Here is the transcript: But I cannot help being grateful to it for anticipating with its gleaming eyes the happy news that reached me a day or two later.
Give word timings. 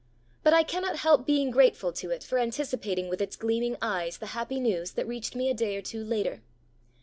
But 0.41 0.55
I 0.55 0.63
cannot 0.63 0.95
help 0.95 1.27
being 1.27 1.51
grateful 1.51 1.93
to 1.93 2.09
it 2.09 2.23
for 2.23 2.39
anticipating 2.39 3.07
with 3.07 3.21
its 3.21 3.35
gleaming 3.35 3.77
eyes 3.83 4.17
the 4.17 4.25
happy 4.33 4.59
news 4.59 4.93
that 4.93 5.07
reached 5.07 5.35
me 5.35 5.47
a 5.47 5.53
day 5.53 5.77
or 5.77 5.83
two 5.83 6.03
later. 6.03 6.41